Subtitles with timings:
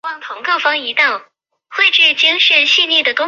[0.01, 0.79] 一楼当仓库用